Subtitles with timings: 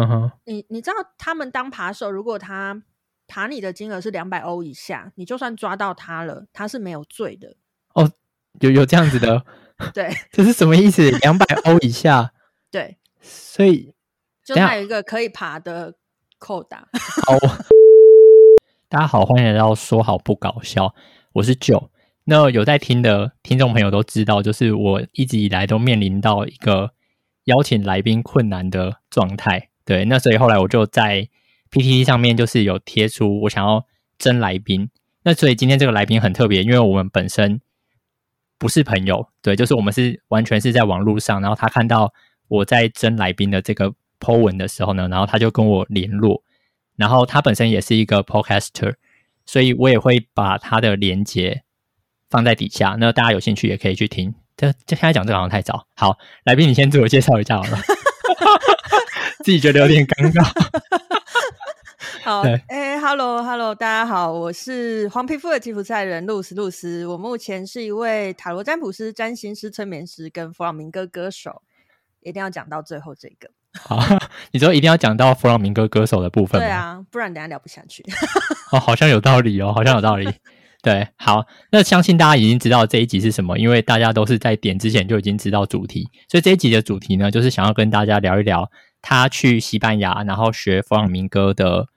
[0.00, 2.80] 嗯哼，你你知道他们当扒手，如果他
[3.26, 7.56] 扒你的金额是两百欧以下，你就算抓到他了，他是没有罪的。
[7.94, 8.08] 哦，
[8.60, 9.44] 有有这样子的，
[9.92, 11.10] 对，这是什么意思？
[11.18, 12.32] 两百欧以下，
[12.70, 13.92] 对，所以
[14.44, 15.94] 就他有一个可以爬的
[16.38, 16.88] 扣打。
[17.26, 17.36] 好，
[18.88, 20.94] 大家好，欢迎来到说好不搞笑，
[21.32, 21.88] 我是 Joe。
[22.22, 26.92] 那有在听的听众朋友都知道，就是我一直以来都面临到一个
[27.44, 29.70] 邀请来宾困难的状态。
[29.88, 31.28] 对，那所以后来我就在。
[31.70, 33.84] PTT 上面就是有贴出我想要
[34.16, 34.88] 征来宾，
[35.22, 37.60] 那所以今天这个来宾很特别，因为我们本身
[38.56, 42.10] 不是朋友，对，就是我们是完全是在网络上，然后他看到
[42.48, 46.42] 我在征来宾的这个 po 文的时候呢，然后他就跟我联络，
[46.96, 48.94] 然后他本身也是一个 podcaster，
[49.44, 51.64] 所以我也会把他的连接
[52.30, 54.34] 放在底下，那大家有兴趣也可以去听。
[54.56, 57.78] 这这现在讲这个好像太早，好，来宾你先自我介绍一下好了，
[59.44, 60.44] 自己觉得有点尴尬。
[62.24, 71.62] 好，哎、欸、，Hello，Hello，大家好，我是黄皮肤的吉普赛人露丝露丝，我目前是一位塔罗占卜师、占星师、催眠师跟弗朗明哥歌手，
[72.20, 73.48] 一定要讲到最后这个。
[73.80, 74.02] 好，
[74.50, 76.66] 你说一定要讲到弗朗明哥歌手的部分吗？
[76.66, 78.04] 对啊，不然等下聊不下去。
[78.72, 80.28] 哦，好像有道理哦，好像有道理。
[80.82, 88.70] 对，好，那相信大家已经知道这一集是什么，因为大家都是在点之前就已经知道主题，所以这一集的主题呢，就是想要跟大家聊一聊
[89.02, 91.88] 他去西班牙，然后学弗朗明哥的。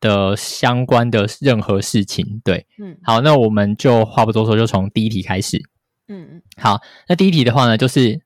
[0.00, 5.58] 的相关的任何事情，对，嗯，好，那我们就话不多说，就从第一题开始，
[6.06, 8.20] 嗯嗯，好，那第一题的话呢，就是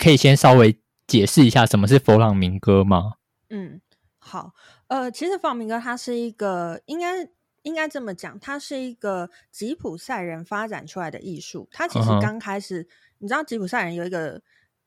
[0.00, 3.12] 可以先稍微解释一下什么是弗朗明哥吗？
[3.50, 3.80] 嗯，
[4.18, 4.52] 好，
[4.88, 7.28] 呃，其实弗朗明哥它是一个，应该
[7.62, 14.42] 应该这么讲，它是一个吉普赛人发展出来的艺术，它其实刚开始，嗯、你知道吉普赛人有一个。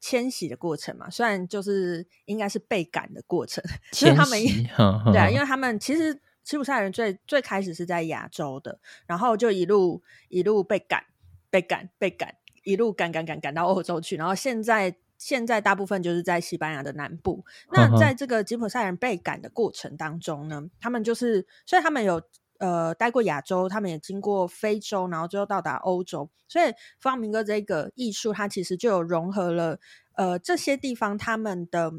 [0.08, 4.40] 迁徙的过程嘛，虽然就是应该是被赶的过程，其实他们
[5.12, 11.04] 对啊，因为他们其实吉普赛人最最开始是在亚洲的，然后就一路一路被赶，
[11.50, 17.44] 被赶，被赶，一路赶赶赶赶到欧洲去，然后现在现在大部分就是在西班牙的南部。
[17.72, 22.22] 那在这个吉普赛人被赶的过程当中呢，他们就是，所以他们有。
[22.58, 26.30] 呃，待过亚洲，他们也经过非洲，然后最后到达欧洲。
[26.48, 29.80] 所以弗朗明哥这个艺术，它其实就有融合了
[30.14, 31.92] 呃这些地方他们的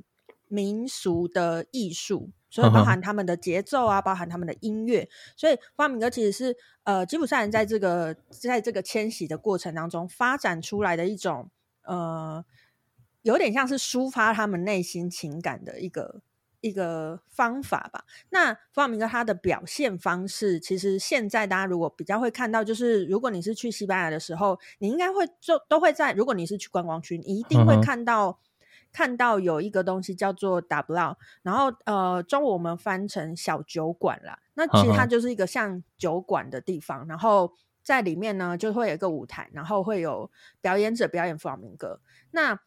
[0.49, 5.09] 民俗的艺术，所以包含他们的节奏啊，包含他们的音乐。
[5.37, 11.51] 所以方明哥其实是呃吉普赛人在这个在这个迁徙的过程当中发展出来的一种
[11.83, 12.45] 呃，
[13.23, 16.23] 有点像是抒发他们内心情感的一个。
[16.67, 18.05] 一个方法吧。
[18.31, 26.13] 那弗朗明哥他的表现方式，其实现在大家如果比较会看到，就是如果你是去西班牙的时候，你应该会就都会在。
[26.13, 28.37] 如果你是去观光区，你一定会看到、嗯、
[28.93, 34.39] 看到有一个东西叫做 tablao，然后呃，中文我们翻成小酒馆啦。
[34.55, 42.01] 那其实它就是一个像酒馆的地方，嗯、然后在里面呢就会有一个舞台，然后会有表演者表演弗朗明哥。
[42.31, 42.59] 那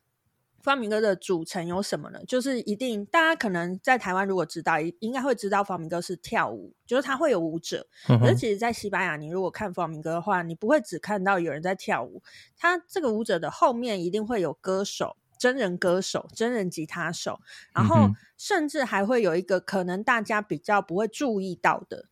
[0.61, 2.19] 弗朗明哥的组成有什么呢？
[2.27, 7.87] 就是一定大家可能在台湾如果知道，应该会知道方明哥是跳舞，就是他会有舞者。
[8.09, 12.21] 嗯、可是其实，在西班牙，你如果看方明哥的话，你不会只看到有人在跳舞，
[12.57, 17.39] 他这个舞者的后面一定会有歌手、真人歌手、真人吉他手，
[17.73, 22.05] 然后甚至还会有一个可能大家比较不会注意到的，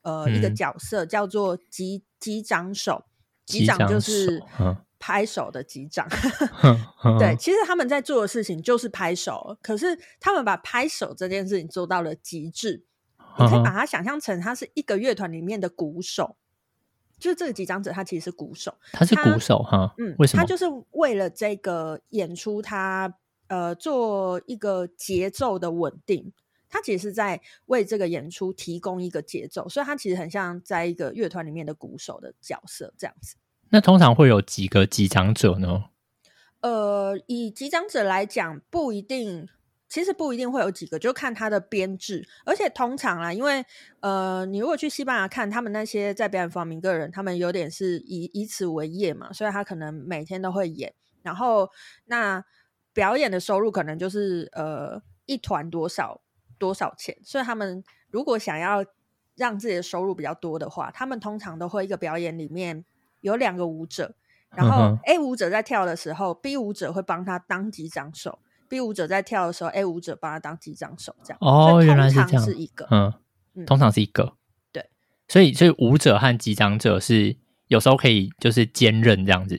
[0.00, 3.04] 呃，嗯、一个角色叫做击击掌手，
[3.44, 4.42] 击掌就是。
[5.02, 6.06] 拍手的击掌，
[7.18, 12.84] 对，其实他们在做的事情就是拍手，可是他们把拍手这件事情做到了极致。
[13.36, 16.36] 你可以把它想象成，他是一个乐团里面的鼓手，
[17.18, 20.40] 就是这个击掌者，他其实是鼓手，他是鼓手哈，嗯，为什么？
[20.40, 23.16] 他就是为了这个演出他，他
[23.48, 26.32] 呃做一个节奏的稳定，
[26.70, 33.34] 他其实是在为这个演出提供一个节奏，所以他其实很像在一个乐团里面的鼓手的角色这样子。
[33.72, 35.84] 那通常会有几个击掌者呢？
[36.60, 39.48] 呃，以击掌者来讲，不一定，
[39.88, 42.28] 其实不一定会有几个，就看他的编制。
[42.44, 43.64] 而且通常啦，因为
[44.00, 50.92] 呃，你如果去西班牙看他们那些在表演弗朗明哥的人，他们有点是以以此为业嘛，所以他可能每天都会演。
[51.22, 51.70] 然后
[52.04, 52.44] 那
[52.92, 56.20] 表演的收入可能就是呃一团多少
[56.58, 58.84] 多少钱，所以他们如果想要
[59.34, 62.84] 让自己的收入比较多的话，他们通常都会一个表演里面。
[63.22, 64.14] 有两个舞者，
[64.50, 68.38] 然后 A 舞者在跳的时候，嗯，B 舞者会帮他当击掌手
[68.68, 71.16] ；B 舞者在跳的时候，A 舞者帮他当击掌手。
[71.24, 73.12] 这样哦，原来是这样，是一个嗯，
[73.54, 74.34] 嗯，通常是一个
[74.70, 74.90] 对，
[75.26, 77.36] 所以所以舞者和击掌者是
[77.68, 79.58] 有时候可以就是兼任这样子。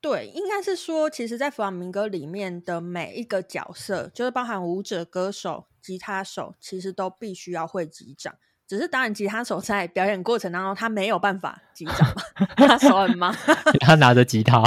[0.00, 8.34] 对，应该是说，其实，在弗朗明哥里面的每一个角色，就是包含舞者、歌手、吉他手，其实都必须要会击掌。
[8.66, 13.34] 只是当然，吉他手在表演过程当中，他没有办法击掌嘛， 他手很忙，
[13.80, 14.62] 他拿着吉他，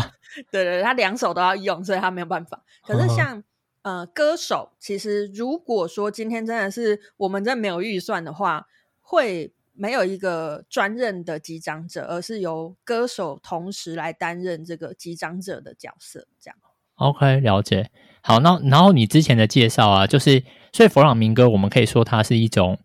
[0.52, 2.62] 对，对对，他两手都要用，所以他没有办法。
[2.86, 3.42] 可是像
[3.82, 8.68] 呃歌手，其实如果说今天真的是我们真的没有预算的话，
[9.02, 16.58] 会没有一个专任的击掌者，而是由歌手同时来担任这个击掌者的角色，这样。
[16.96, 17.90] OK，了解。
[18.22, 22.78] 好，那然后你之前的介绍啊，就是所以佛朗明哥，我们可以说它是一种。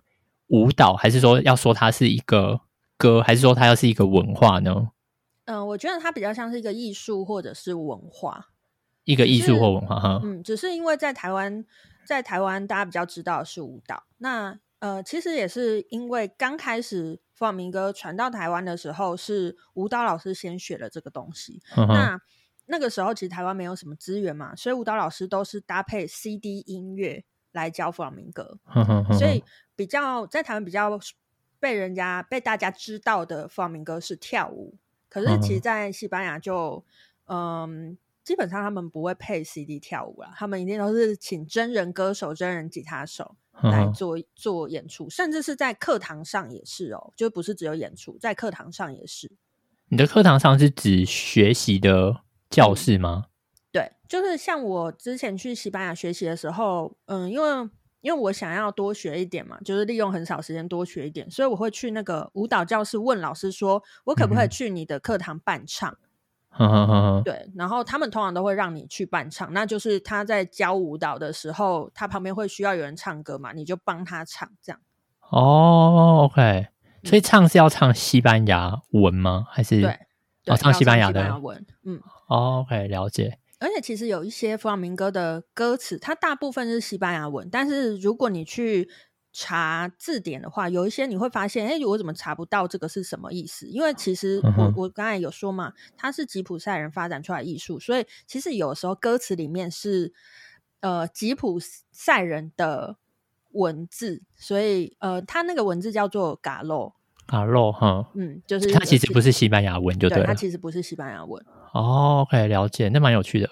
[0.50, 2.61] 舞蹈，还是说要说它是一个
[2.97, 4.91] 歌，还是说它要是一个文化呢？
[5.44, 8.49] 嗯、呃，我觉得它比较像是一个艺术或者是文化，
[9.05, 10.20] 一个艺术或文化哈。
[10.25, 11.64] 嗯，只是因为在台湾，
[12.05, 14.05] 在台湾大家比较知道的是舞蹈。
[14.19, 21.62] 那呃，其实也是因为刚开始弗朗明哥传到台湾的时候，是舞蹈老师先学了这个东西。
[21.76, 22.20] 那
[22.67, 28.58] 那个时候其实台湾没有什么资源嘛，所以舞蹈老师都是搭配 CD 音乐来教弗朗明哥。
[29.17, 29.44] 所以。
[29.81, 31.00] 比较在台湾比较
[31.59, 34.75] 被人家被大家知道的佛朗明哥是跳舞，
[35.09, 36.85] 可是其实，在西班牙就
[37.25, 49.32] 嗯，基本上他们不会配 CD 跳舞了，他们一定都是请真人歌手、真人吉他手来做做演出，甚至是在课堂上也是哦，就不是只有演出，在课堂上也是。
[49.88, 53.29] 你的课堂上是指学习的教室吗？
[53.73, 57.71] 对，就是像我之前去西班牙学习的时候，嗯，因为。
[58.00, 65.97] 因为我想要多学一点嘛，就是利用很少时间多学一点，所以我会去那个舞蹈教室问老师说，我可不可以去你的课堂伴唱？
[66.58, 74.81] 嗯、对，然后他们通常都会让你去伴唱，那就是他在教舞蹈的时候，他旁边会需要有人唱歌嘛，你就帮他唱这样。
[75.31, 76.67] 哦，OK，
[77.05, 79.46] 所以唱是要唱西班牙文吗？
[79.49, 80.00] 还是对，
[80.44, 81.67] 对、哦，唱西班牙的西班牙文？
[81.85, 83.38] 嗯、哦，OK，了解。
[83.60, 88.88] 而且其实有一些弗朗明哥的歌词，它大部分是西班牙文，但是如果你去
[89.32, 93.68] 查字典的话，有一些你会发现，哎，我怎么查不到这个是什么意思？
[93.68, 100.12] 因为其实我、嗯、我刚才有说嘛，它是吉普赛人发展出来艺术，所以其实有时候歌词里面是
[100.80, 101.60] 呃吉普
[101.92, 102.96] 赛人的
[103.52, 106.96] 文字，所以呃，它那个文字叫做嘎洛。
[107.26, 111.44] 嘎洛哈，嗯，就是它其实不是西班牙文，就对了，对，它其实不是西班牙文。
[111.72, 113.49] 哦，OK，了解，那蛮有趣的。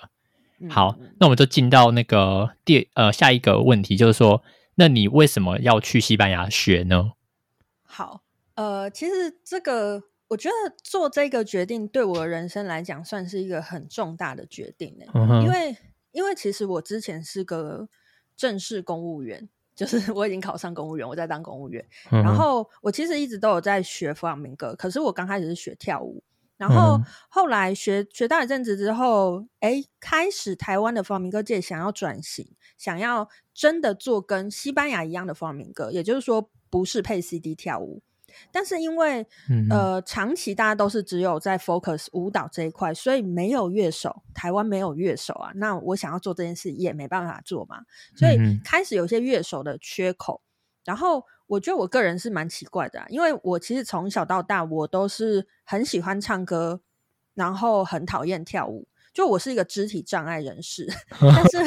[0.69, 4.43] 好，嗯、那我们就进到那个第呃下一个问题，就是说，
[4.75, 7.13] 那你为什么要去西班牙学呢？
[7.85, 8.23] 好，
[8.57, 15.77] 呃，其实这个我觉得做这个决定对我的人生来讲算是一个很重大的决定呢、嗯，因为
[16.11, 17.89] 因为其实我之前是个
[18.37, 26.21] 正式公务员，就是 我已经考上公务员，我在当公务员，嗯、然后我其实一直都有在学弗朗明哥，可是我刚开始是学跳舞。
[26.59, 38.03] 然后后来学学到一阵子之后，哎，开始台湾的佛朗明哥界想要转型，想要真的做跟西班牙一样的佛朗明哥，也就是说不是配 CD 跳舞。
[38.51, 45.53] 但是因为、嗯、呃长期大家都是只有在 focus 舞蹈这一块，所以没有乐手，台湾没有乐手啊。
[45.55, 47.83] 那我想要做这件事也没办法做嘛，
[48.17, 50.43] 所以开始有些乐手的缺口，
[50.85, 51.25] 然后。
[51.49, 56.81] 我觉得我个人是蛮奇怪的啊，因为我其实从小到大我都是很喜欢唱歌，
[57.35, 58.87] 然后很讨厌跳舞。
[59.15, 60.87] 就我是一个肢体障碍人士，
[61.19, 61.59] 但是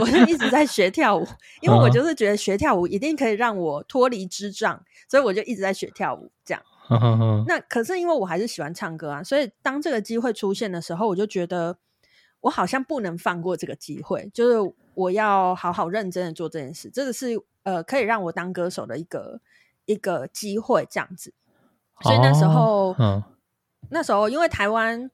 [0.00, 1.26] 我就一直在学跳舞，
[1.62, 4.78] 因为我就是觉得学跳舞一定可以让我脱离智障，
[5.08, 6.30] 所以我就一直在学跳舞。
[6.44, 6.62] 这样，
[7.46, 11.78] 那可是因为我还是喜欢唱歌啊，所以当这个机会出现的时候，我就觉得
[12.40, 16.90] 我好像不能放过这个机会，就是我要好好认真的做这件事。
[16.90, 17.40] 这个是。
[17.62, 19.38] 呃，可以让我当歌手的一个
[19.84, 21.34] 一个机会，这样子。
[22.00, 23.22] 所以那时候，哦嗯、
[23.90, 25.10] 那时候因为台湾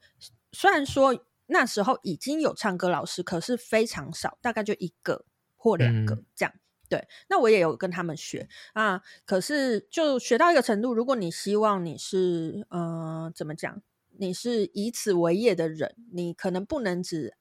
[0.53, 5.25] 虽然说那时候已经有唱歌老师，可是非常少，大概就一个
[5.57, 6.55] 或两个、嗯、这样。
[6.89, 9.03] 对，那我也有跟他们学啊。
[9.25, 13.83] 可是就学到一个程度，如果你希望你是呃怎么讲，
[14.19, 17.37] 你是以此为业的人，你可能不能只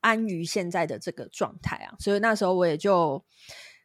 [0.00, 1.96] 安于现在的这个状态啊。
[1.98, 3.24] 所以那时候我也就。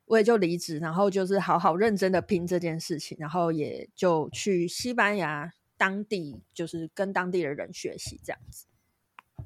[0.10, 8.68] 我也就离职，然后就是好好认真的拼这件事情，然后也就去西班牙当地，就是跟当地的人学习这样子。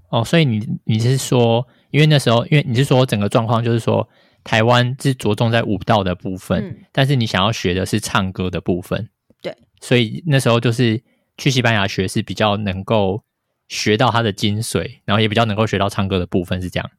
[0.10, 4.08] 哦，所以你你是说，因为那时候，因为你是说整个状况就是说，
[4.44, 9.10] 台湾是着重在舞蹈的部分，嗯，但是你想要学的是唱歌的部分，
[9.42, 11.04] 对，所以那时候就是
[11.42, 13.24] 去西班牙学是比较能够
[13.68, 16.92] 学到它的精髓，然后也比较能够学到唱歌的部分，是这样。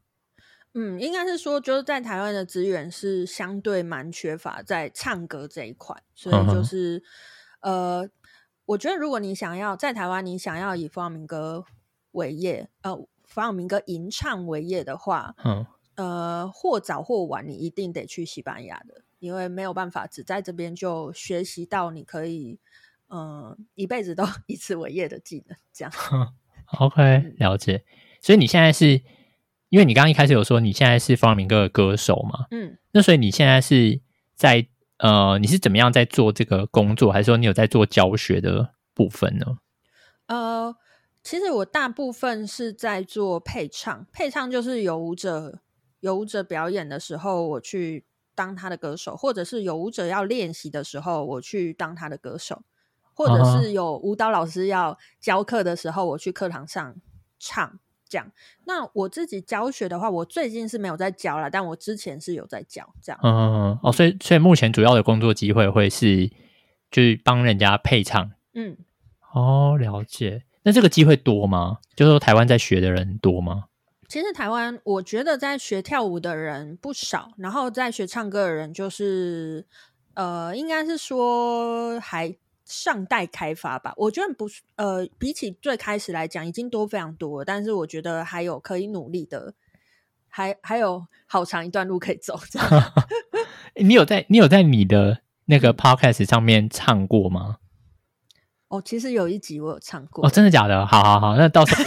[0.73, 7.01] 嗯，应该是说，就是在台湾的资源是相对蛮缺乏在唱歌这一块，所以就是、
[7.61, 8.09] 嗯，呃，
[8.65, 11.63] 我觉得如果你想要在台湾，你想要以弗朗明哥
[12.11, 22.59] 为业，呃，弗朗明哥吟唱为业的话，嗯，呃，或早或晚，你一定得去西班牙的，因为没有办法只在这边就学习到你可以，
[23.13, 25.57] 嗯、呃，一辈子都 以此为业的技能。
[25.71, 25.93] 这样，
[26.79, 27.83] OK，了解。
[28.21, 29.01] 所以你现在是，
[29.69, 32.47] 因为你刚刚一开始有说你现在是方明哥的歌手嘛？
[32.51, 34.01] 嗯，那所以你现在是
[34.35, 34.67] 在
[34.97, 39.57] 呃，你是怎么样在做这个工作，还是说你有在做教学的部分呢？
[40.27, 40.75] 呃。
[41.25, 45.61] 其实我大部分是在做配唱，配唱就是有舞者
[46.01, 48.05] 有舞者表演的时候，我去
[48.35, 52.63] 当他的歌手，或者是有舞者要练习的时候，我去当他的歌手，
[53.13, 56.95] 或者是有舞蹈老师要教课的时候，我去课堂上
[57.39, 58.31] 唱这样。
[58.65, 63.19] 那我自己教学的话，我最近是没有在教了，但我之前是有在教这样。
[63.23, 66.27] 嗯嗯哦，所以所以目前主要的工作机会会是
[66.91, 68.31] 就是帮人家配唱。
[68.53, 68.77] 嗯，
[69.33, 70.43] 哦，了解。
[70.63, 71.79] 那这个机会多吗？
[71.95, 73.65] 就是说台湾在学的人多吗？
[74.07, 79.65] 其实台湾我觉得在学跳舞的人不少，然后在学唱歌的人就是
[80.13, 83.93] 呃，应该是说还尚待开发吧。
[83.97, 89.53] 我觉得不呃，比起最开始来讲，已经多非常多，但是我觉得还有可以努力的，
[90.27, 92.39] 还还有好长一段路可以走。
[92.49, 92.93] 这样
[93.75, 97.57] 你有在你有在你的那个 podcast 上面唱过吗？
[98.69, 100.25] 哦，其实有一集我有唱过。
[100.25, 100.85] 哦，真的假的？
[100.85, 101.83] 好好好，那到时候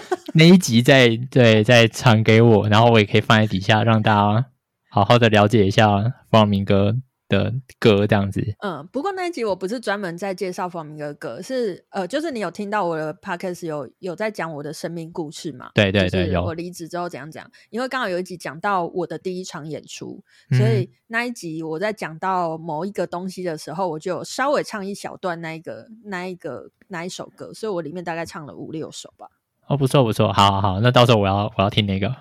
[0.34, 4.46] 那一集再对再传给我，然后我也可以放在底下，让大家
[4.88, 6.96] 好好的了解一下弗朗明哥
[7.32, 15.70] 的歌这样子，嗯，不过那一集我不是专门在介绍方明哥的歌，是呃，就是你有听到我的 podcast 有有在讲我的生命故事嘛？
[15.74, 16.44] 对对对，有。
[16.44, 17.50] 我离职之后怎样讲？
[17.70, 29.26] 因为刚好有一集讲到我的第一场演出，嗯、所以那一集我在讲到某一个东西的时候，我就稍微唱一小段那一个那一个那一首歌，所以我里面大概唱了五六首吧。
[29.66, 32.14] 哦，不错不错，好好好，那到时候我要我要听那个，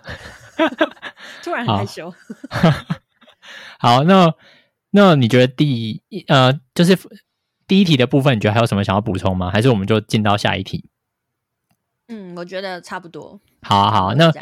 [1.43, 2.09] 突然很害羞。
[3.79, 4.33] 好， 好那。
[4.91, 6.97] 那你觉得第一呃，就是
[7.65, 9.49] 第一题的部分，你觉得还有什么想要补充吗？
[9.49, 10.89] 还是我们就进到下一题？
[12.09, 13.39] 嗯，我觉得差不多。
[13.61, 14.33] 好啊，好啊，那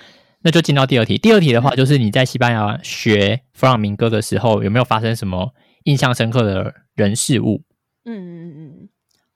[0.41, 1.19] 那就进到第二题。
[1.19, 5.53] 第二题的话，就是你在西班牙学弗朗明哥的时候，有没有发生什么
[5.83, 7.61] 印象深刻的人事物？
[8.05, 8.89] 嗯嗯嗯，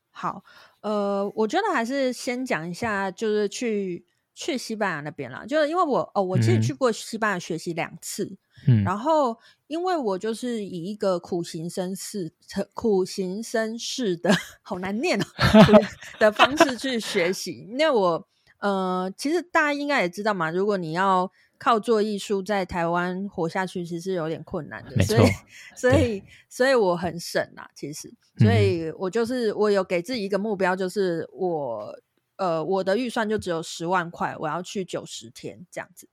[0.10, 0.44] 好，
[0.82, 4.04] 呃，我觉得还是先讲一下，就是去
[4.34, 8.26] 去西班牙那边啦，就是因为我哦，我其实去过西班牙学习两次。
[8.26, 12.32] 嗯嗯，然后因为我就是以一个苦行僧式、
[12.74, 15.26] 苦行僧式的 好难念哦
[16.20, 17.68] 的方式去学习。
[17.72, 18.28] 因为我
[18.60, 25.04] 呃，其实大家应该也知道嘛，如果你要靠做艺术在台湾活下去，其实有点困难的。
[25.04, 25.30] 所以，
[25.76, 32.00] 所以，所以我很省啊，其实，所以我就是我有给自己一个目标，就是我
[32.38, 36.08] 呃，我的预算就只有十万块，我要去九十天这样子。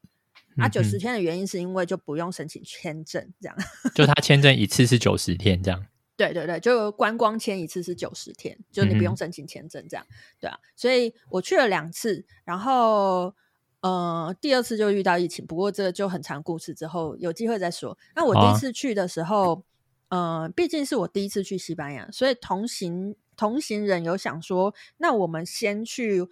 [0.60, 3.56] 啊，九十天的原因是因为就不用申请签证，这样。
[3.94, 5.86] 就他签证一次是九十天，这样。
[6.16, 10.06] 对对对，就观光签一次是九十天，就你不用申请签证，这样。
[10.38, 13.34] 对啊，所以我去了两次，然后
[13.80, 17.96] 呃，第二次就遇到疫情，不过这个就很长故事，之后有机会再说。
[18.14, 19.64] 那我第一次去的时候，
[20.08, 26.28] 啊、呃，毕竟是我第一次去西班牙，所以同行同行人有想说，那我们先去。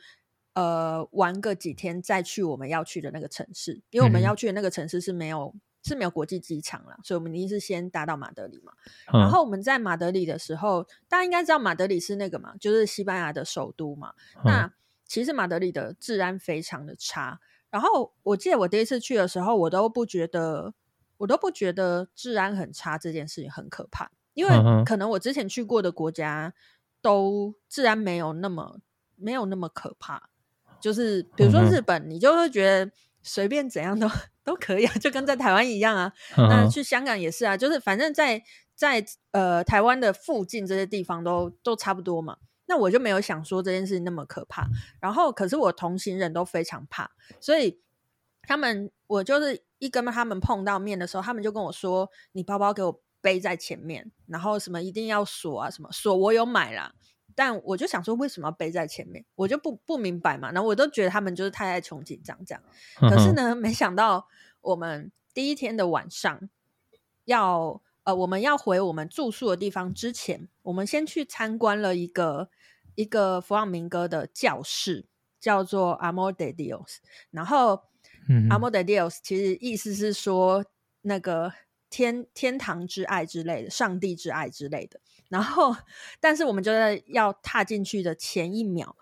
[0.58, 8.72] 呃，玩个几天再去我们要去的那个城市，因为我们要去的那个城市是没有、嗯、是没有国际机场了，所以我们一定是先搭到马德里嘛。
[9.12, 14.12] 嗯、然后我们在马德里的时候，大家应该知道马德里是那个嘛，就是西班牙的首都嘛。
[14.34, 14.74] 嗯、那
[15.06, 17.38] 其实马德里的治安非常的差。
[17.70, 20.74] 然后我记得我第一次去的时候，我都不觉得，
[21.18, 26.52] 我都不觉得治安很差这件事情很可怕，因为可能我之前去过的国家
[27.00, 28.80] 都治安没有那么
[29.14, 30.30] 没有那么可怕。
[30.80, 32.90] 就是比如说日本，你就会觉得
[33.22, 34.08] 随便怎样都
[34.44, 36.12] 都可以啊， 就跟在台湾一样啊。
[36.36, 38.42] 那去香港也是啊，就是反正在
[38.74, 42.38] 在呃台湾的附近这些地方都都差不多嘛。
[42.66, 44.68] 那我就没有想说这件事情那么可怕。
[45.00, 47.80] 然后可是我同行人都非常怕，所以
[48.42, 56.92] 他们我就是一跟他们碰到面的时候，他们就跟我说：“你包包给我背在前面，然后什么一定要锁啊，什么锁我有买啦。”
[57.38, 59.24] 但我就想说，为什么要背在前面？
[59.36, 60.50] 我就不不明白嘛。
[60.50, 62.60] 然后我都觉得他们就是太爱穷紧张这样。
[62.96, 64.26] 可是呢，没想到
[64.60, 66.50] 我们第一天的晚上
[67.26, 72.50] 要呃，我们要回我们住宿的地方之前，我们先去参观了一个
[72.96, 75.06] 一个弗朗明哥的教室，
[75.38, 76.96] 叫做 Amor de Dios。
[77.30, 77.82] 然后，
[78.28, 80.64] 嗯，Amor de Dios 其实意思是说
[81.02, 81.52] 那个
[81.90, 85.00] 天天堂之爱之类的，上帝之爱之类的。
[85.28, 85.76] 然后，
[86.20, 88.96] 但是我们就在要踏进去的前一秒，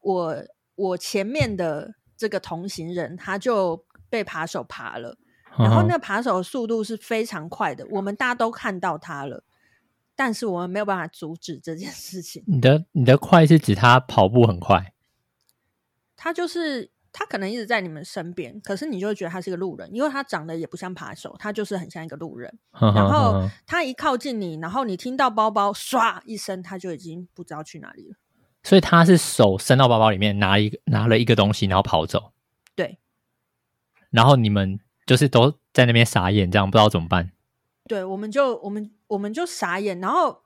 [0.00, 0.36] 我
[0.74, 5.16] 我前面的这个同行人他就被扒手爬了，
[5.58, 9.44] 然后那扒手的速度是非常快的，我们大家都看到他了，
[10.16, 12.42] 但是我们没有办法阻止这件事情。
[12.46, 14.92] 你的你的快是指他跑步很快？
[16.16, 16.90] 他就是。
[17.12, 22.58] 他可能一直在你们身边，可是你就会觉得他是个路人，因为他长得也不像扒手，他就是很像一个路人。
[22.80, 28.16] 然后他一靠近你，然后你听到包包唰一声，他就已经不知道去哪里了。
[28.62, 32.32] 所以他是手伸到包包里面拿一个拿了一个东西，然后跑走。
[32.74, 32.98] 对。
[34.10, 37.32] 然后你们就是都在那边傻眼，这样不知道怎么办。
[37.86, 40.40] 对，我们就我们我们就傻眼，然后。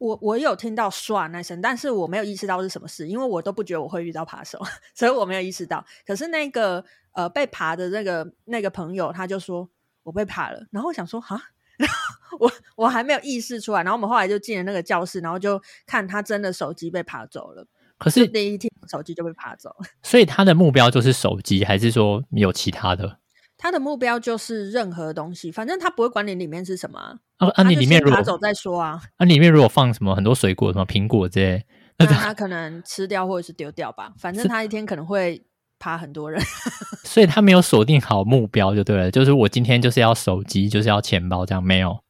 [0.00, 4.58] 我我有听到唰那声，但是我没有意识到是什么事，因为我都不觉得我会遇到扒手，
[4.96, 5.84] 所以我没有意识到。
[6.06, 9.68] 可是那个呃被扒的那个那个朋友，他就说
[10.02, 11.38] 我被扒了，然后我想说哈，
[11.76, 17.66] 然后我我还没有意识出来，然后我们后来就进了那个教室，然后就看他真的手机被扒走了。
[17.98, 23.19] 可是第一天手机就被扒走了，所以他的目标就是手机，还是说有其他的？
[23.62, 27.14] 他的目标就是任何东西，反正他不会管你里面是什么啊。
[27.36, 28.98] 啊，啊你里面如果拿走再说啊。
[29.18, 31.62] 啊，里面如果放什么很多水果，什么苹果之类，
[31.98, 34.14] 那他可能吃掉或者是丢掉吧。
[34.16, 35.44] 反正他一天可能会
[35.78, 36.40] 爬很多人，
[37.04, 39.10] 所以他没有锁定好目标就对了。
[39.10, 42.00] 就是我今天就是要手机，就是要钱包，这样没有？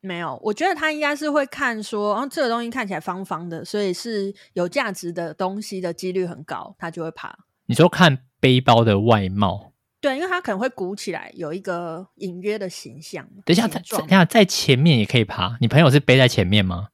[0.00, 0.36] 没有。
[0.42, 7.36] 我觉得他应该是会看说，哦，这个东西看起来方方的，所以是有价值的东西的几率很高，他就会爬。
[7.66, 9.72] 你说看背包的外貌。
[10.00, 13.28] 对，因为它可能会鼓起来，有一个隐约的形象。
[13.44, 15.56] 等一下，在等一下，在前面也可以爬。
[15.60, 16.90] 你朋友是背在前面吗？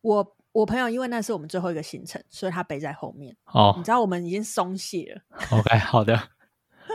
[0.00, 3.36] 我我朋友因为那是我们最后一个行程，所以他背在后面。
[3.46, 5.22] 哦，你知道我们已经松懈了。
[5.50, 6.16] OK，好的，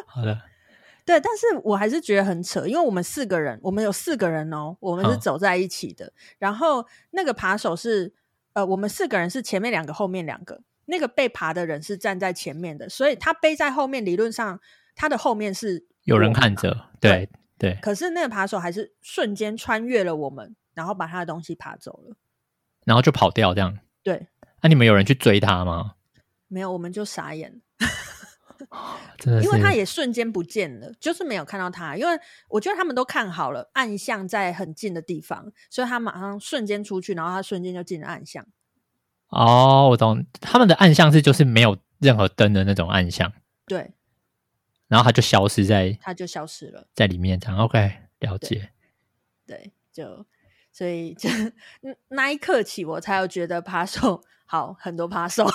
[0.07, 0.41] 好的。
[1.05, 6.05] 对，但是我还是觉得很扯，因为我们四个人，我们有四个人哦，我们是走在一起的。
[6.05, 8.13] 嗯、然后那个扒手是，
[8.53, 10.61] 呃，我们四个人是前面两个，后面两个。
[10.85, 14.61] 那个被扒的人是站在前面的，所以他背在后面，理论上。
[14.95, 22.15] 他的后面是有人看着，对对，可是那个扒手还是瞬间穿越了我们，然后把他的东西扒走了，
[22.85, 23.77] 然后就跑掉这样。
[24.01, 24.27] 对。
[24.61, 25.95] 那、啊、你们有人去追他吗？
[26.47, 27.61] 没有，我们就傻眼。
[29.17, 31.97] 真的，因为他也瞬间不见了，就是没有看到他。
[31.97, 32.17] 因为
[32.47, 38.45] 我觉得他们都看好了暗巷在很近的地方，所以他马上瞬间出去，然后他瞬间就进了暗巷。
[39.27, 40.25] 哦，我懂。
[40.39, 43.33] 他们的暗巷是就是没有任何灯的那种暗巷。
[43.65, 43.91] 对。
[44.93, 47.57] 然后他就消失在，他就消失了，在里面这样。
[47.57, 48.69] OK，了解。
[49.47, 50.23] 对，对就
[50.71, 51.27] 所以就
[52.09, 55.47] 那一刻起，我才有觉得扒手好很多扒手。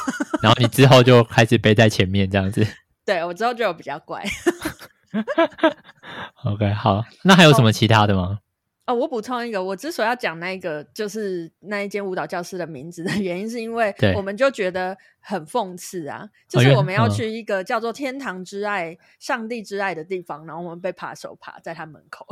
[0.42, 2.66] 然后你之后就开始背在前面这样子。
[3.07, 4.24] 对，我之后就有比较乖。
[6.42, 8.40] OK，好，那还有什么其他的吗？
[8.94, 22.27] 我补充一个，我之所以要讲那个，就是那一间舞蹈教室的名字的原因，是因为我们就觉得很讽刺啊，就是我们要去一个叫做“天堂之爱”、“上帝之爱”的地方，然后我们被扒手扒在他门口。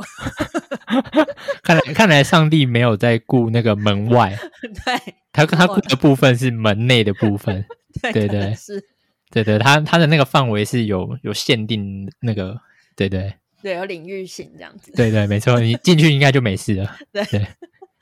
[1.61, 4.35] 看来，看来上帝没有在顾那个门外，
[4.85, 7.65] 对，他他顾的部分是门内的部分，
[8.01, 8.83] 对对对，是，
[9.29, 12.59] 对对，他他的那个范围是有有限定，那个
[12.95, 13.35] 对对。
[13.67, 14.93] 对，有领域性这样子。
[14.93, 16.97] 对对，没错，你进去应该就没事了。
[17.11, 17.45] 对对，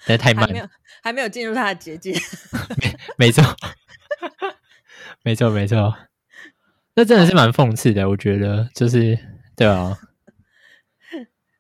[0.06, 0.70] 但太慢，还没有
[1.02, 2.14] 还没有进入他的结界。
[3.18, 3.44] 没错，
[5.26, 5.96] 没错，没错。
[6.94, 9.18] 那真的是蛮讽刺的，我觉得，就是
[9.56, 9.98] 对啊。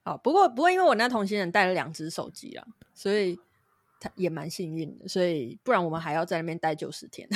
[0.04, 2.64] 好，不过不过，因为我那同行人带了两只手机啊，
[2.94, 3.40] 所以
[4.00, 5.08] 他也蛮幸运的。
[5.08, 7.28] 所以不然我们还要在那边待九十天。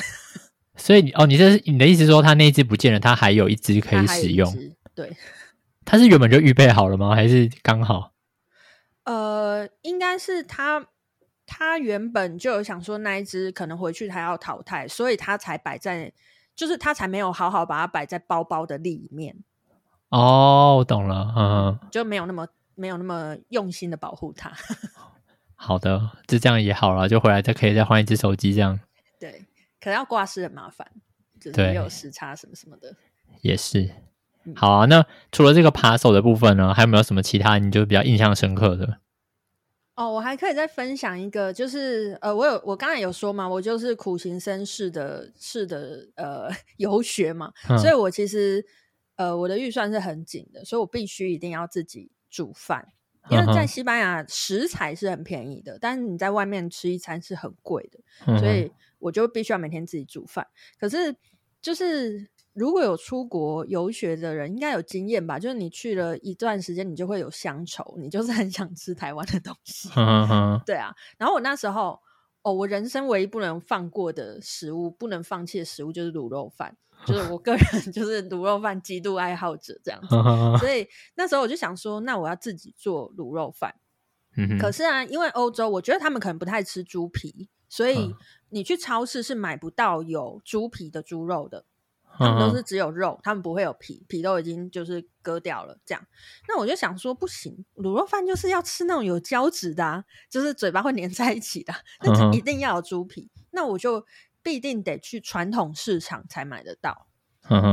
[0.75, 4.55] 所以你哦，你这是你的意思说，他那一只不见了，他还有一只可以使用？
[4.93, 5.12] 对。
[5.89, 7.15] 他是原本就预备好了吗？
[7.15, 8.13] 还是刚好？
[9.06, 10.86] 呃，应该是他，
[11.47, 16.13] 他原本就有想说那一只可能回去还要淘汰，所以他才摆在，
[16.56, 19.36] 就是他才没有好好把它摆在包包的里面。
[20.10, 24.54] 哦，我懂了，嗯，就没有那么没有那么用心的保护它。
[25.56, 28.80] 好的，就这样也好了，就回来再可以再换一只手机这样。
[29.19, 29.47] 对，
[29.82, 30.88] 可能要挂失很麻烦，
[31.41, 32.95] 就是没有时差什么什么的。
[33.41, 33.89] 也是。
[34.56, 38.99] 好啊，那除了这个扒手的部分呢，还有没有什么其他你就比较印象深刻的？
[39.95, 48.65] 哦，我还可以再分享一个，就是呃，我有我刚才有说嘛，我就是苦行僧式的式的呃 游学嘛，嗯，所以我其实
[49.17, 52.88] 呃我的预算是很紧的，所以我必须一定要自己煮饭，
[53.30, 60.47] 因为在西班牙食材是很便宜的，但是你在外面吃一餐是很贵的，嗯，所以我就必须要每天自己煮饭。
[60.80, 61.13] 可是
[61.62, 62.30] 就是。
[62.59, 65.39] 如果有出国游学的人，应该有经验吧？
[65.39, 69.87] 就是你去了一段时间，你就会有乡愁，你就是很想吃台湾的东西。
[70.65, 70.93] 对啊。
[71.17, 71.97] 然后我那时候，
[72.41, 76.75] 哦，我人生唯一不能放过的食物，不能放弃的食物就是卤肉饭。
[77.05, 80.09] 就是我个人 就是卤肉饭极度爱好者这样子，
[80.59, 83.73] 所以那时候我就想说，那我要自己做卤肉饭。
[84.35, 88.13] 嗯、可是啊，因为欧洲，我觉得他们可能不太吃猪皮，所以
[88.49, 91.63] 你去超市是买不到有猪皮的猪肉的，
[92.19, 95.75] 他们都是只有肉，他们不会有皮，皮都已经就是割掉了。
[95.86, 96.05] 这样，
[96.47, 103.32] 那我就想说，不行，卤肉饭就是要吃那种有胶质的，啊，就是嘴巴会粘在一起的，那就一定要有猪皮。
[103.51, 104.05] 那我就
[104.43, 107.08] 必定得去传统市场才买得到。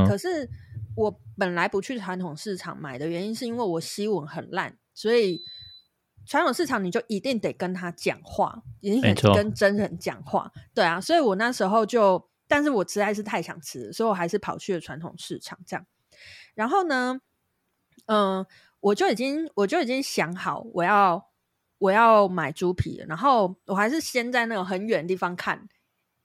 [0.07, 0.49] 可是
[0.95, 5.43] 我本来不去传统市场买的原因，是因为我西文很烂，所以。
[6.29, 15.85] 传统市场你就一定得跟他讲话，一定得跟真人讲话，对啊，所以我那时候就，但是我实在是太想吃，所以我还是跑去了传统市场这样。
[16.55, 17.19] 然后呢，
[18.05, 18.47] 嗯、呃，
[18.79, 21.29] 我就已经我就已经想好我要
[21.77, 25.67] 我要买猪皮了，然后我还是先在那种很远的地方看，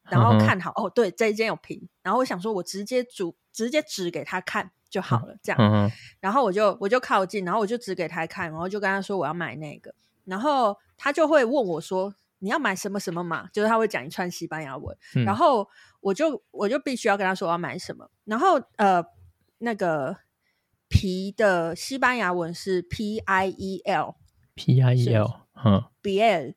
[0.04, 4.70] 然后看好、嗯、哦，对，这一间有皮，然后我想说我直接煮直接指给他看。
[4.92, 9.94] 就好了，这样，嗯、然后我就我就靠近，然后我就指给他看，然后就跟他说我要买那个，
[10.26, 15.66] 然后他就会问我说你要买什么什么嘛，就是他会讲一串西班牙文，嗯、然后
[16.02, 19.02] 我就我就必须要跟他说我要买什么，然后呃
[19.58, 20.18] 那个
[20.88, 26.54] 皮的西班牙文是 P I E L，P I E L，嗯，Biel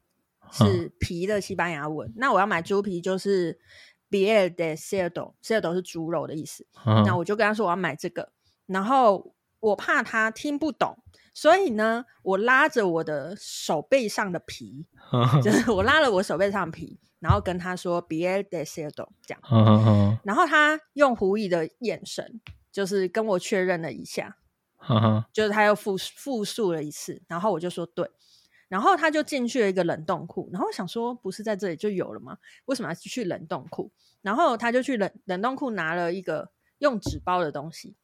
[0.51, 3.57] 是皮的西班牙文，嗯、那我要买猪皮就是。
[4.07, 6.65] Biel de cerdo，cerdo 是猪肉的意思。
[6.85, 8.31] 嗯、那我就跟他说我要买这个，
[8.67, 10.95] 然后我怕他听不懂，
[11.35, 19.41] 所以呢，我拉着我的手背上的皮，嗯、 就是我拉了我手背上的皮，然后跟他说 Piel de cerdo 这样。
[19.51, 22.39] 嗯嗯、然后他用狐疑的眼神，
[22.71, 24.37] 就是跟我确认了一下，
[24.89, 28.09] 嗯、就是他又复复述了一次，然后我就说对。
[28.67, 32.37] 然后他就进去了一个冷冻库，然后我想说，不是在这里就有了吗？
[32.65, 33.91] 为什么要去冷冻库？
[34.23, 37.95] 然后他就去冷冷冻库拿了一个用纸包的东西，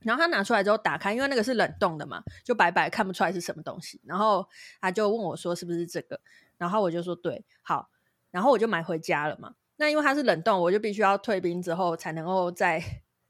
[0.00, 4.00] 然后他拿出来之后打开，因为那个是冷冻的嘛，就白白看不出来是什么东西。
[4.04, 4.48] 然后
[4.80, 6.20] 他就问我说：“是不是这个？”
[6.56, 7.90] 然后我就说：“对，好。”
[8.30, 9.54] 然后我就买回家了嘛。
[9.76, 12.82] 那因为它是冷冻，我就必须要退冰之后才能够再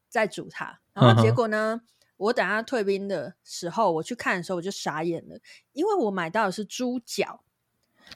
[0.08, 0.80] 再煮它。
[0.92, 1.82] 然后结果呢？
[2.16, 5.38] 我等下退冰的时候，我去看的时候，我就傻眼了，
[5.70, 7.44] 因为我买到的是猪脚。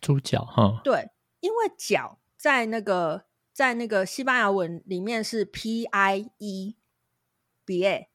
[0.01, 8.09] 猪脚，哈，对，因为脚在那个在那个西班牙文里面是 P I E，B A，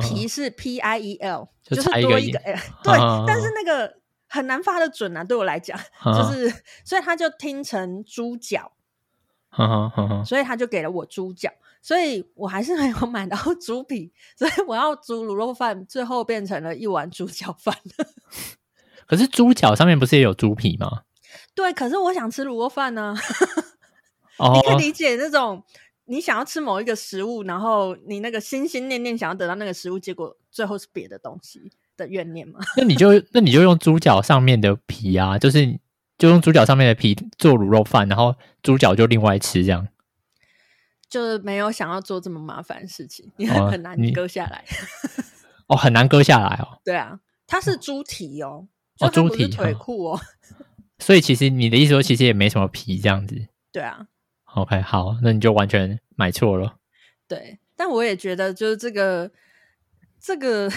[0.00, 3.96] 皮是 P I E L，就，是多一个 L，对，但是那个
[4.28, 6.52] 很难发的准啊，对我来讲，就是
[6.84, 8.72] 所以他就听成猪脚，
[10.24, 11.50] 所以他就给了我猪脚。
[11.82, 17.74] 所以我还是没有买到猪皮，所以我要煮卤肉饭，最后变成了一碗猪脚饭。
[19.08, 21.04] 可是猪脚上面不是也有猪皮吗？
[21.54, 23.16] 对，可是我想吃卤肉饭呢。
[24.36, 25.64] 哦， 你可以理解那种
[26.10, 32.58] 你想要吃某一个食物，然后你那个心心念念想要得到那个食物，结果最后是别的东西的怨念吗？
[32.76, 35.78] 那你就那你就用猪脚上面的皮啊，就是
[36.18, 39.86] 就用猪脚上面的皮做卤肉饭，然后猪脚就另外吃这样。
[41.08, 44.64] 就是没有想要做这么麻烦的事情，因 为很难割下来。
[45.68, 46.80] 哦，很难割下来哦。
[46.84, 48.66] 对啊，它是猪蹄哦，
[48.98, 50.20] 哦，猪蹄腿裤哦。
[50.98, 53.46] 所以其实你的意思说，其实也没什么皮这样子。
[53.70, 54.08] 对啊。
[54.54, 56.76] OK，好，那你就完全买错了。
[57.28, 59.30] 对，但我也觉得，就是这个
[60.20, 60.70] 这个，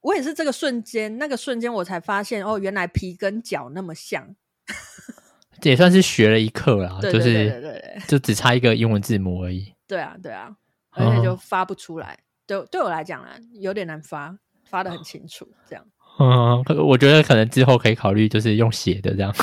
[0.00, 4.36] 我也是这个瞬间，那个瞬间我才发现，哦，原来皮跟脚那么像。
[5.60, 9.72] 这也算是学了一课啦，就是就只差一个英文字母而已。
[9.88, 10.54] 对啊，对啊，
[10.90, 12.18] 而且就发不出来。
[12.46, 15.48] 对，对我来讲啊，有点难发，发的很清楚。
[15.68, 15.84] 这样，
[16.20, 19.34] 嗯，我觉得可能之后可以考虑，就是用写的这样，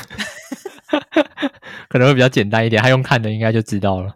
[1.93, 2.81] 可能会比较简单一点。
[2.81, 4.15] 他用看的应该就知道了。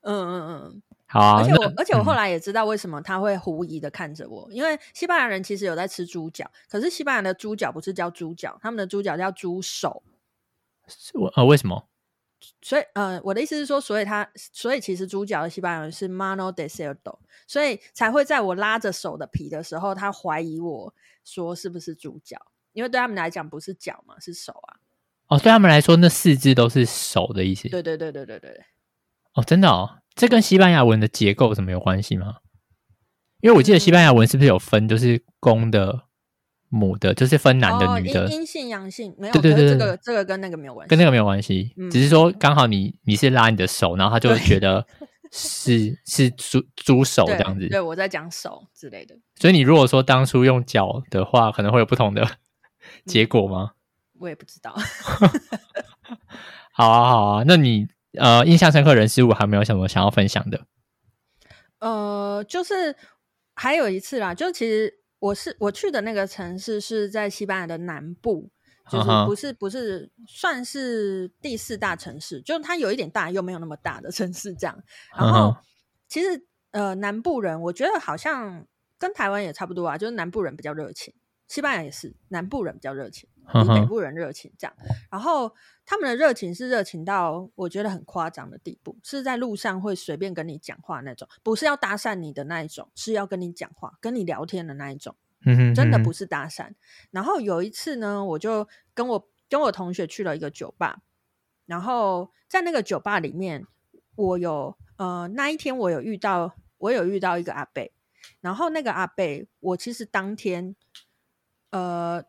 [0.00, 1.42] 嗯嗯嗯，好啊。
[1.42, 10.02] 而且我，而且我后来也知道为什么他会狐疑的看着我，因为西班牙人其实有在吃猪脚，可是西班牙的猪脚不是叫猪脚，他们的猪脚叫猪手。
[11.12, 11.86] 我呃，为什么？
[12.62, 20.94] 所以呃，我的意思是说，所以他，所以其实猪脚的西班牙人是 mano de cerdo，所以才会在我拉着手的皮的时候，他怀疑我
[21.24, 22.38] 说是不是猪脚，
[22.72, 24.80] 因为对他们来讲不是脚嘛，是手啊。
[25.34, 27.68] 哦，对他们来说，那四肢都是手的意思。
[27.68, 28.50] 对对对对对对。
[29.34, 32.36] 哦，真的哦，这跟西班牙文的结构什么有关系吗？
[33.40, 36.02] 因为我记得西班牙文是不是有分，就是公的。
[36.74, 39.32] 母的，就是分男的、女的，阴性、阳性，没有。
[39.34, 44.86] 对对对，这个这个跟那个没有关系，跟那个没有关系，嗯、只是说刚好你你是拉你的手，然后他就会觉得
[45.30, 47.60] 是 是猪猪手这样子。
[47.60, 49.14] 对，对我在讲手之类的。
[49.34, 52.26] 所以你如果说当初用脚的话，可能会有不同的
[53.04, 53.72] 结果吗？
[54.22, 54.72] 嗯、我也不知道。
[56.72, 57.86] 好啊，好啊，那你
[58.18, 60.66] 呃印象深刻人事物还没有什么想要分享的？
[61.80, 62.96] 呃，就是
[63.54, 68.50] 还有一次啦，就其实我是我去的那个城市是在西班牙的南部，
[68.88, 74.82] 就是不是不是算是第四大城市，就是它有一点大又没有那么大的城市这样。
[75.16, 75.56] 然后
[76.08, 78.64] 其实呃南部人，我觉得好像
[78.98, 81.12] 跟台湾也差不多啊，就是南部人比较热情，
[81.48, 83.28] 西班牙也是南部人比较热情。
[83.52, 84.74] 比北部人热情这样，
[85.10, 95.16] 然后他们的热情是热情到我觉得很夸张的地步，是在路上会随便跟你讲话那种，不是要搭讪你的那一种，是要跟你讲话、跟你聊天的那一种。
[95.44, 96.72] 嗯真的不是搭讪。
[97.10, 101.00] 然后有一次呢，我就跟我跟我同学去了一个酒吧，
[101.66, 103.66] 然后在那个酒吧里面，
[104.14, 107.92] 我有呃那一天我有遇到我有遇到一个阿伯，
[108.40, 109.24] 然后那个阿伯
[109.60, 110.74] 我其实当天
[111.70, 112.24] 呃。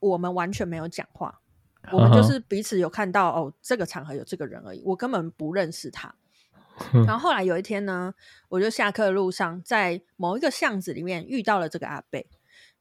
[0.00, 1.40] 我们完全没有讲话，
[1.92, 6.14] 我们就是彼此有看到哦，这个场合有这个人而已，我根本不认识他。
[7.06, 8.12] 然后后来有一天呢，
[8.50, 12.22] 我就下课的路上，在某一个巷子里面遇到了这个阿伯，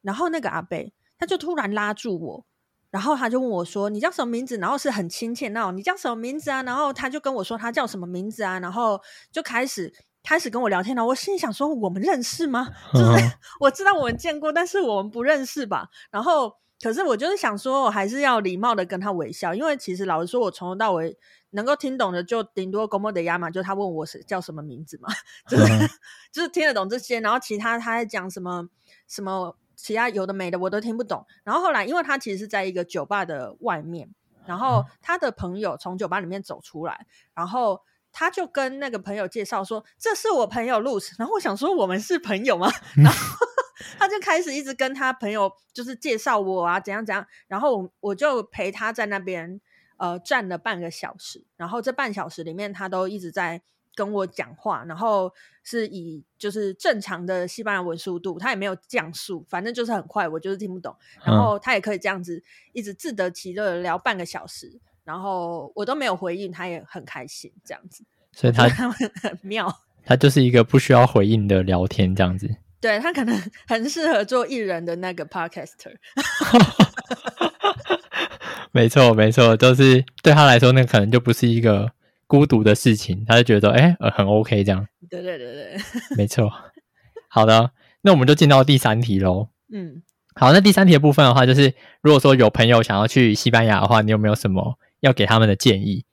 [0.01, 2.45] 然后那个阿伯他就突然拉住我，
[2.91, 9.01] 然后他就问我说：“你叫什么名字？”然后是很亲切那种，“你叫什么名字啊？”然后他就跟我说他叫什么名字啊，然后
[9.32, 11.06] 就开始开始跟我聊天了。
[11.06, 15.89] 我心里想说：“我们认识吗？” 就是我知道我们见过，但是我们不认识吧？
[16.12, 16.58] 然后。
[16.81, 21.17] 可是我就是想说，我还是要礼貌的跟他微笑，因为其实老实说，我从头到尾
[21.51, 25.07] 能够听懂的就顶多 “como te llamas”，就他问我是叫什么名字嘛，
[25.47, 25.65] 就是
[26.33, 28.67] 就是听得懂这些，然后其他他在讲什么
[29.07, 31.25] 什么其他有的没的我都听不懂。
[31.43, 34.09] 然后后来，因为他其实是在一个酒吧的外面，
[34.45, 42.69] 然后他的朋友从酒吧里面走出来，然后他就跟那个朋友介绍说：“这是我朋友 Luz。”然后我想说，我们是朋友吗？
[42.97, 43.45] 然后。
[43.97, 49.59] 他就开始一直跟他朋友就是介绍我啊，怎样怎样，然后我我就陪他在那边
[49.97, 53.61] 呃站了半个小时，然后这半小时里面他都一直在
[53.95, 55.31] 跟我讲话，然后
[55.63, 72.57] 是以就是正常的西班牙文速度，他也没有降速，反正就是很快，我就是听不懂，然后他也可以这样子一直自得其乐的聊半个小时，然后我都没有回应，他也很开心这样子，所以他很妙，他就是一个不需要回应的聊天这样子。
[72.86, 73.36] 对，他可能
[73.67, 75.91] 很适合做艺人的那个 podcaster，
[78.71, 81.91] 没错 没错，就是对他来说，那可能就不是一个
[82.28, 84.88] 孤独的事情，他就觉得哎、欸，很 OK 这样。
[85.10, 85.78] 对对对对，
[86.15, 86.54] 没错。
[87.28, 87.71] 好的，
[88.02, 89.50] 那我们就进到第三题喽。
[89.74, 90.04] 嗯，
[90.36, 96.06] 好，那第三题的部分的话，就是如果说有朋友想要去西班牙的话，你有没有什么要给他们的建议？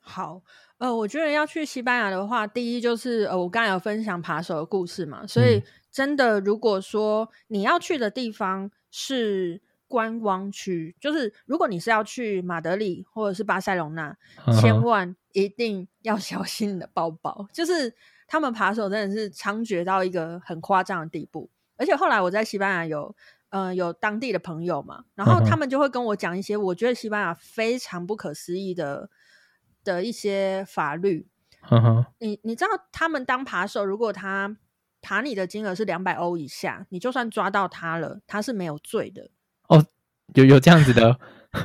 [0.00, 0.40] 好。
[0.84, 14.14] 呃，我觉得要去西班牙的话，第一就是呃，我刚才有分享扒手的故事嘛，所以真的，如果说你要去的地方是观光区，就是如果你是要去马德里或者是巴塞隆纳，
[14.60, 17.94] 千万一定要小心你的包包，就是
[18.26, 21.48] 他们扒手真的是猖獗到一个很夸张的地步。
[21.78, 23.16] 而且后来我在西班牙有
[23.48, 29.08] 呃有当地的朋友嘛，然后他们就会跟我讲一些我觉得西班牙非常不可思议的。
[29.84, 31.28] 的一些法律，
[31.60, 34.56] 呵呵，你你知道他们当扒手，如果他
[35.00, 39.28] 扒你的金额是两百欧以下，你就算抓到他了，他是没有罪的。
[39.68, 39.84] 哦，
[40.34, 41.18] 有有这样子的，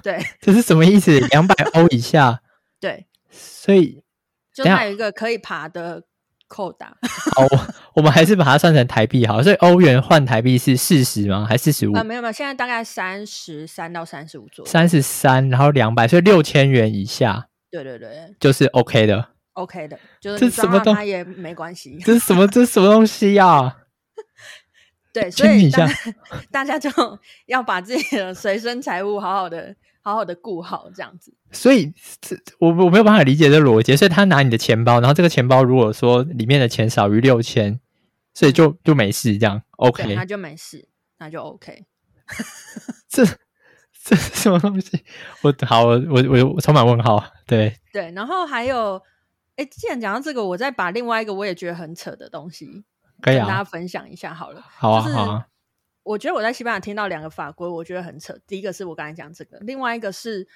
[0.04, 1.20] 对，这是什么意思？
[1.30, 2.42] 两百欧以下，
[2.80, 4.04] 对，所以
[4.54, 6.04] 就还有一个可以爬的
[6.48, 6.98] 扣打。
[7.36, 7.46] 好，
[7.96, 11.46] 我们还是把它算成台币好，所以欧元换台币是四十吗？
[11.48, 11.94] 还是四十五？
[11.94, 17.48] 啊，没有没有，现在大概三十三到三十五左右，三十三，然后两百，所以六千元以下。
[17.72, 22.00] 对对对，就是 OK 的，OK 的，就是什么他也没关系。
[22.04, 22.48] 这是什么？
[22.50, 23.78] 这是什么东西呀、啊？
[25.14, 25.94] 对， 所以大家
[26.52, 26.90] 大家就
[27.46, 31.34] 要把自己的随身财物好好的、好好的顾好，这样子。
[31.52, 33.96] 所以这我我没有办法理解这个逻辑。
[33.96, 37.80] 所以他拿你的钱包，然后这个钱包如果说里面的钱少于六千，
[38.34, 40.88] 所以就就没事，这样 OK，那就没事，
[41.20, 41.86] 那就 OK。
[43.08, 43.26] 这。
[44.10, 45.06] 这是什么东西？
[45.44, 47.24] 我好，我我我充满问号。
[47.46, 49.00] 对对，然后还有，
[49.56, 52.84] 哎，既然讲到这个，我再把另外一个我也觉得很扯的东西，
[53.22, 54.64] 可以啊，跟大家分享一下好了。
[54.68, 55.46] 好啊，就是、好啊。
[56.02, 58.36] 我觉得我在西班牙听到两个法规，我觉得很扯。
[58.48, 60.48] 第一个是我刚才讲这个，另外一个是，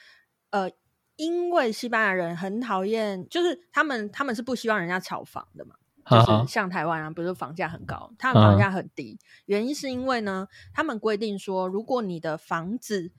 [0.50, 0.68] 呃，
[1.16, 5.76] 因为西班牙人很讨厌，就是他们他们是不希望人家炒房的嘛。
[6.06, 13.14] 就是像台湾啊，不是房价很高，他们房价很低，原因是因为呢，他们规定说，如果你的房子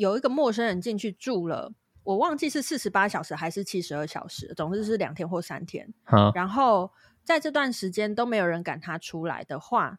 [0.00, 5.92] 有一个陌生人进去住了，我忘记是四十八小时还是七十二小时，总之是两天或三天。
[6.34, 6.90] 然后
[7.22, 9.98] 在这段时间都没有人赶他出来的话，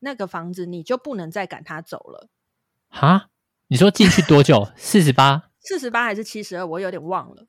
[0.00, 2.28] 那个房子你就不能再赶他走了。
[2.88, 3.28] 哈？
[3.68, 4.66] 你说进去多久？
[4.74, 5.50] 四十八？
[5.60, 6.66] 四十八还是七十二？
[6.66, 7.46] 我有点忘了。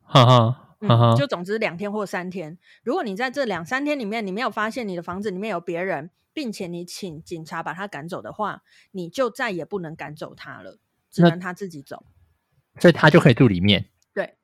[0.81, 2.59] 嗯，就总之两天或三天。
[2.83, 10.77] 如果你在这两三天里面，你没有发现你的房子里面有别人，并且你请警察把他赶走的话，你就再也不能赶走他了，
[11.11, 12.03] 只能他自己走。
[12.79, 13.85] 所以他就可以住里面。
[14.13, 14.35] 对，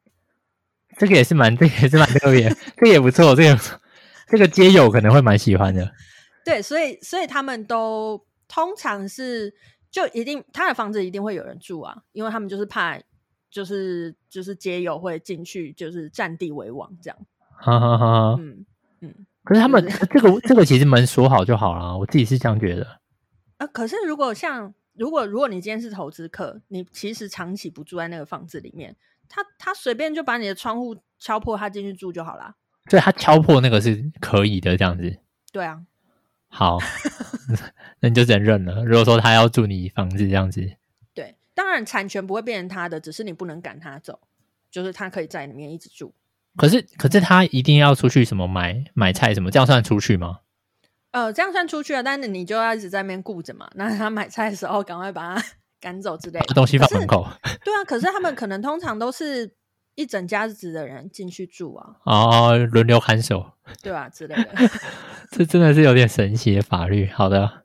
[0.97, 3.59] 这个也是蛮，这个也是蛮特别，这个也不错，这个
[4.27, 5.93] 这个街友可能会蛮喜欢的。
[6.43, 9.53] 对，所以所以他们都通常是
[9.89, 12.99] 就一定他的房子一定会有人住啊，因为他们就是怕。
[13.51, 17.17] 就是就是街友会进去，就是占地为王这样。
[17.57, 18.35] 哈哈哈。
[18.37, 18.65] 嗯
[18.99, 19.25] 嗯。
[19.45, 22.99] 可是他们、就是、这个这个其实门锁好就好了，我自己是这样觉得。
[23.55, 28.95] 啊，可是如果像如果如果你今天是投资客，你其实长期不住在那个房子里面，
[29.29, 32.55] 他他随便就把你的窗户敲破，他进去住就好了。
[32.89, 35.17] 所以他敲破那个是可以的，这样子。
[35.51, 35.81] 对啊。
[36.47, 36.77] 好，
[37.99, 38.85] 那你就只能认了。
[38.85, 40.61] 如果说他要住你房子这样子。
[41.13, 44.19] 对当然，产权不会变成他的，只是你不能赶他走，
[44.71, 46.13] 就是他可以在里面一直住。
[46.55, 50.39] 可是，可是他一定要出去什么买买菜什么，这样算出去吗？
[51.15, 53.65] 呃，这样算出去了，但是你就要一直在那边顾着嘛。
[53.75, 55.41] 那他买菜的时候，赶快把他
[55.79, 56.45] 赶走之类的。
[56.53, 57.25] 东西放门口。
[57.63, 59.55] 对啊，可是他们可能通常都是
[59.95, 61.95] 一整家子的人进去住啊。
[62.03, 63.53] 哦，轮流看守。
[63.81, 64.49] 对啊，之类的。
[65.31, 67.07] 这真的是有点神奇的法律。
[67.07, 67.63] 好的。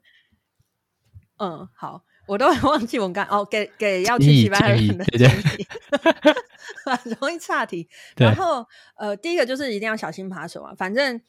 [1.37, 2.05] 嗯，好。
[2.27, 5.67] 我都忘记我刚哦，给给要去西班牙人的建议，
[6.85, 7.89] 很容易岔题。
[8.15, 10.73] 然后呃，第一个就是一定要小心扒手啊。
[10.77, 11.19] 反正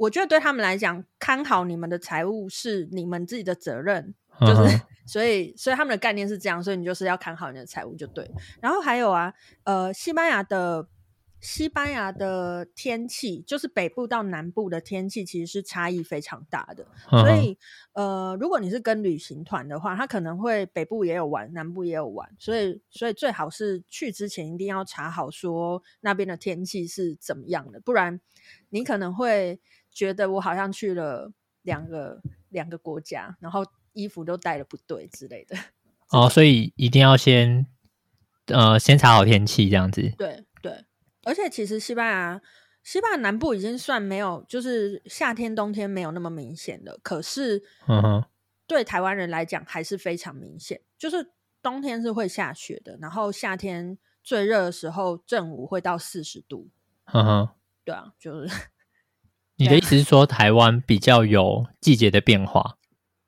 [0.00, 8.30] 我觉得对他们来讲，看好你们的财务是你们自己的责任，就是、嗯、所以所以他们的概念是这样，所以你就是要看好你的财务就对。
[8.62, 9.34] 然后还有啊，
[9.64, 10.88] 呃，西班牙的。
[11.42, 16.86] 西班牙的天气，就是北部到南部的天气，其实是差异非常大的。
[17.10, 17.56] 嗯、所以，
[17.94, 22.28] 呃，如果你是跟旅行团的话，他可能会北部也有玩，南部也有玩。
[22.38, 28.20] 所以，所以最好是去之前一定要查好，说那边的天气是怎么样的，不然
[28.68, 29.58] 你可能会
[30.00, 35.54] 觉得我好像去了两个两个国家，然后衣服都带的不对之类的。
[36.08, 37.66] 哦，所以一定要先
[38.46, 40.00] 呃先查好天气，这样子。
[40.16, 40.86] 对对。
[41.24, 42.40] 而且其实西班牙，
[42.82, 46.98] 西班牙南部已经算没有，就是夏天冬天没有那么明显的。
[47.02, 48.24] 可是，嗯哼，
[48.66, 50.80] 对台湾人来讲还是非常明显。
[50.96, 56.70] 就是冬天是会下雪的，然后夏天最热的时候正午会到四十度。
[57.12, 57.48] 嗯哼，
[57.84, 58.48] 对啊，就是。
[59.60, 62.76] 你的意思是说台湾比较有季节的变化？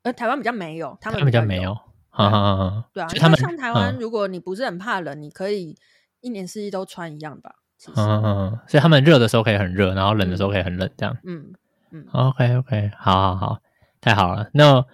[0.01, 1.73] 呃，台湾比较没有，他们比较没有。
[2.09, 2.85] 哈哈哈。
[2.93, 5.75] 对啊，他们像台湾，如果你不是很怕冷，你可以
[6.21, 7.55] 一年四季都穿一样吧。
[7.87, 11.17] 嗯嗯嗯，所以他们热的时候可以很热，然后冷的时候可以很冷，这样。
[11.23, 11.53] 嗯
[11.91, 12.05] 嗯。
[12.11, 13.59] OK OK，好好好，
[13.99, 14.49] 太好了。
[14.53, 14.85] 那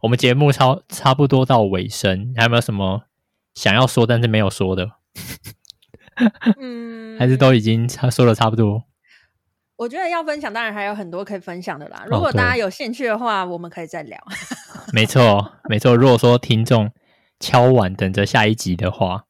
[0.00, 3.02] 我们节目差差不多到尾声，还有没有什么
[3.54, 4.92] 想要说但是没有说的？
[6.58, 8.84] 嗯，还是都已经差说的差不多。
[9.78, 12.04] 我觉得要分享，当然还有很多可以分享的啦。
[12.10, 14.22] 如果大家有兴趣的话，我们可以再聊。
[14.92, 16.90] 没错没错，如果说听众
[17.40, 19.24] 敲碗等着下一集的话，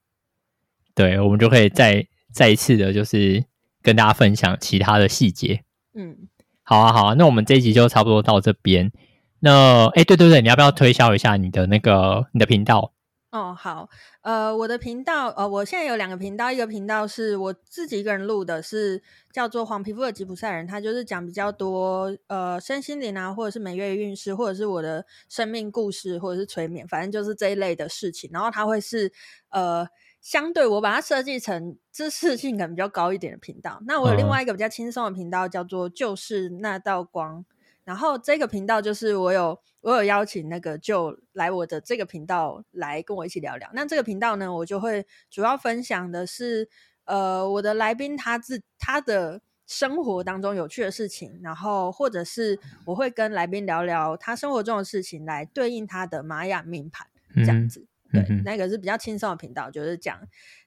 [0.95, 2.09] 对，我们就可以再。
[2.31, 3.43] 再一次的，就是
[3.83, 5.63] 跟大家分享其他的细节。
[5.95, 6.29] 嗯，
[6.63, 8.93] 好啊，好啊，那我们这一集就差不多到这边。
[9.41, 12.93] 那，哎，对对对，你要不要推销一下你的那个你的频道？
[13.31, 13.91] 哦，好，
[14.23, 28.31] 呃，我的频道，呃，我现在有两个频道，一个频道是我自己一个人录的，是叫做黄皮肤的吉普赛人，他就是讲比较多呃身心灵啊，或者是每月运势，或者是我的生命故事，或者是催眠，反正就是这一类的事情。
[28.33, 29.13] 然后他会是
[29.51, 29.89] 呃。
[30.21, 37.45] 相对我把它设计成知识性可能比较高一点的频道，那我有另外一个比较轻松的频道，叫做就是那道光。
[37.89, 43.71] 然后这个频道就是我有我有邀请那个就来我的这个频道来跟我一起聊聊。
[43.73, 46.69] 那这个频道呢，我就会主要分享的是
[47.07, 57.87] 呃我的来宾他自他的生活当中有趣的事情，然后或者是我会跟来宾聊聊他生活中的事情，来对应他的玛雅命盘这样子。
[58.13, 60.21] 嗯对，那个是比较轻松的频道，就是讲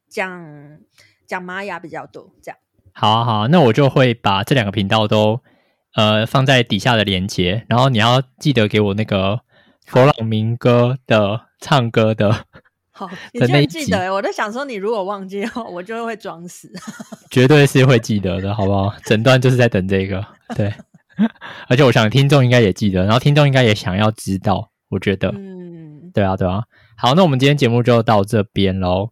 [0.09, 0.79] 讲
[1.27, 2.57] 讲玛雅比较多，这样。
[2.93, 5.39] 好啊，好啊，那我就会把这两个频道都
[5.95, 9.41] 呃放在底下的连接，然后你要记得给我那个
[9.85, 12.45] 佛朗明哥的唱歌的。
[12.93, 14.13] 好，你居然记得？
[14.13, 16.71] 我在想说，你如果忘记的话，我就会装死。
[17.31, 18.93] 绝对是会记得的，好不好？
[19.05, 20.23] 整段就是在等这个，
[20.55, 20.71] 对。
[21.67, 26.63] 而且我想听众应该也记得，然后听众应该也想要知道，我觉得，嗯，对啊，对啊。
[26.97, 29.11] 好，那我们今天节目就到这边喽。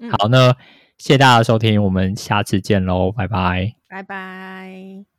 [0.00, 0.52] 嗯、好，那
[0.98, 5.11] 谢谢大家的收听，我们下次见喽，拜拜，拜拜。